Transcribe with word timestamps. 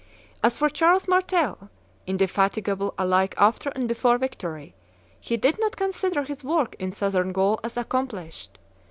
As 0.41 0.57
for 0.57 0.67
Charles 0.67 1.07
Martel, 1.07 1.69
indefatigable 2.07 2.95
alike 2.97 3.35
after 3.37 3.69
and 3.75 3.87
before 3.87 4.17
victory, 4.17 4.73
he 5.19 5.37
did 5.37 5.59
not 5.59 5.75
consider 5.77 6.23
his 6.23 6.43
work 6.43 6.75
in 6.79 6.91
Southern 6.91 7.31
Gaul 7.31 7.59
as 7.63 7.77
accomplished. 7.77 8.57